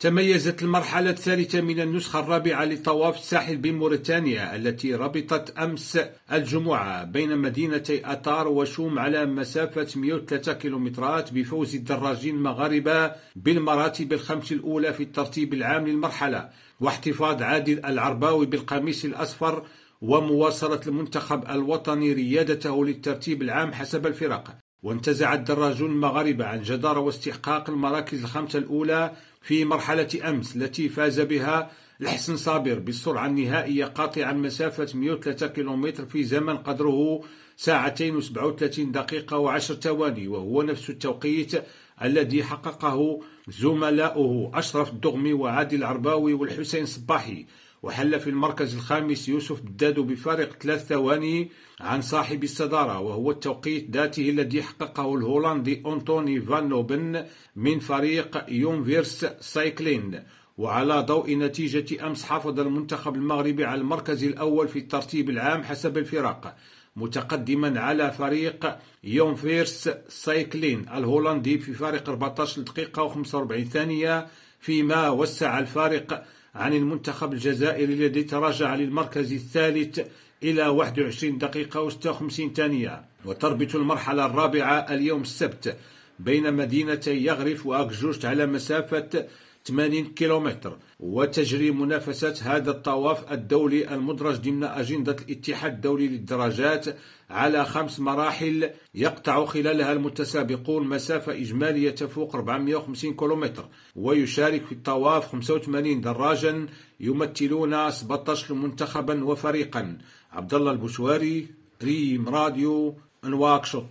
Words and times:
تميزت 0.00 0.62
المرحلة 0.62 1.10
الثالثة 1.10 1.60
من 1.60 1.80
النسخة 1.80 2.20
الرابعة 2.20 2.64
لطواف 2.64 3.16
الساحل 3.16 3.56
بموريتانيا 3.56 4.56
التي 4.56 4.94
ربطت 4.94 5.58
أمس 5.58 5.98
الجمعة 6.32 7.04
بين 7.04 7.38
مدينتي 7.38 8.06
أطار 8.06 8.48
وشوم 8.48 8.98
على 8.98 9.26
مسافة 9.26 9.86
103 10.00 10.52
كيلومترات 10.52 11.32
بفوز 11.32 11.74
الدراجين 11.74 12.34
المغاربة 12.36 13.12
بالمراتب 13.36 14.12
الخمس 14.12 14.52
الأولى 14.52 14.92
في 14.92 15.02
الترتيب 15.02 15.54
العام 15.54 15.86
للمرحلة 15.86 16.48
واحتفاظ 16.80 17.42
عادل 17.42 17.84
العرباوي 17.84 18.46
بالقميص 18.46 19.04
الأصفر 19.04 19.66
ومواصلة 20.02 20.80
المنتخب 20.86 21.50
الوطني 21.50 22.12
ريادته 22.12 22.84
للترتيب 22.84 23.42
العام 23.42 23.72
حسب 23.72 24.06
الفرق. 24.06 24.58
وانتزع 24.82 25.34
الدراجون 25.34 25.90
المغاربة 25.90 26.44
عن 26.44 26.62
جدارة 26.62 27.00
واستحقاق 27.00 27.70
المراكز 27.70 28.22
الخمسة 28.22 28.58
الأولى 28.58 29.12
في 29.42 29.64
مرحلة 29.64 30.08
أمس 30.28 30.56
التي 30.56 30.88
فاز 30.88 31.20
بها 31.20 31.70
الحسن 32.00 32.36
صابر 32.36 32.78
بالسرعة 32.78 33.26
النهائية 33.26 33.84
قاطعا 33.84 34.32
مسافة 34.32 34.98
103 34.98 35.46
كيلومتر 35.46 36.06
في 36.06 36.24
زمن 36.24 36.56
قدره 36.56 37.20
ساعتين 37.56 38.22
و37 38.22 38.80
دقيقة 38.80 39.38
وعشر 39.38 39.74
ثواني 39.74 40.28
وهو 40.28 40.62
نفس 40.62 40.90
التوقيت 40.90 41.64
الذي 42.02 42.44
حققه 42.44 43.20
زملاؤه 43.48 44.50
أشرف 44.54 44.90
الدغمي 44.90 45.32
وعادل 45.32 45.78
العرباوي 45.78 46.34
والحسين 46.34 46.86
صباحي. 46.86 47.46
وحل 47.82 48.20
في 48.20 48.30
المركز 48.30 48.74
الخامس 48.74 49.28
يوسف 49.28 49.60
بدادو 49.60 50.02
بفارق 50.02 50.62
ثلاث 50.62 50.86
ثواني 50.86 51.50
عن 51.80 52.00
صاحب 52.02 52.44
الصدارة 52.44 53.00
وهو 53.00 53.30
التوقيت 53.30 53.90
ذاته 53.90 54.30
الذي 54.30 54.62
حققه 54.62 55.14
الهولندي 55.14 55.82
أنتوني 55.86 56.40
فان 56.40 56.68
نوبن 56.68 57.24
من 57.56 57.78
فريق 57.78 58.44
Universe 58.48 59.26
Cycling. 59.40 60.22
وعلى 60.58 61.00
ضوء 61.00 61.36
نتيجة 61.36 62.06
أمس 62.06 62.24
حافظ 62.24 62.60
المنتخب 62.60 63.14
المغربي 63.14 63.64
على 63.64 63.80
المركز 63.80 64.24
الأول 64.24 64.68
في 64.68 64.78
الترتيب 64.78 65.30
العام 65.30 65.62
حسب 65.62 65.98
الفرق 65.98 66.56
متقدما 66.96 67.80
على 67.80 68.10
فريق 68.10 68.76
Universe 69.04 69.90
Cycling. 70.08 70.86
الهولندي 70.94 71.58
في 71.58 71.72
فارق 71.72 72.08
14 72.08 72.62
دقيقة 72.62 73.08
و45 73.08 73.62
ثانية 73.72 74.26
فيما 74.60 75.10
وسع 75.10 75.58
الفارق 75.58 76.24
عن 76.54 76.72
المنتخب 76.74 77.32
الجزائري 77.32 77.92
الذي 77.94 78.22
تراجع 78.22 78.74
للمركز 78.74 79.32
الثالث 79.32 80.00
إلى 80.42 80.66
21 80.68 81.38
دقيقة 81.38 81.90
و56 81.90 82.54
ثانية. 82.54 83.04
وتربط 83.24 83.74
المرحلة 83.74 84.26
الرابعة 84.26 84.78
اليوم 84.78 85.22
السبت 85.22 85.76
بين 86.18 86.54
مدينتي 86.54 87.24
يغرف 87.24 87.66
وأكجوشت 87.66 88.24
على 88.24 88.46
مسافة 88.46 89.26
80 89.68 90.04
كيلومتر 90.04 90.78
وتجري 91.00 91.70
منافسة 91.70 92.34
هذا 92.42 92.70
الطواف 92.70 93.32
الدولي 93.32 93.94
المدرج 93.94 94.36
ضمن 94.36 94.64
أجندة 94.64 95.16
الاتحاد 95.28 95.72
الدولي 95.72 96.08
للدراجات 96.08 96.86
على 97.30 97.64
خمس 97.64 98.00
مراحل 98.00 98.70
يقطع 98.94 99.44
خلالها 99.44 99.92
المتسابقون 99.92 100.88
مسافة 100.88 101.32
إجمالية 101.32 101.90
تفوق 101.90 102.36
450 102.36 103.14
كيلومتر 103.14 103.68
ويشارك 103.96 104.64
في 104.64 104.72
الطواف 104.72 105.32
85 105.32 106.00
دراجا 106.00 106.66
يمثلون 107.00 107.90
17 107.90 108.54
منتخبا 108.54 109.24
وفريقا. 109.24 109.98
عبد 110.32 110.54
الله 110.54 110.70
البشواري 110.72 111.46
ريم 111.82 112.28
راديو 112.28 112.94
نواكشوط 113.24 113.84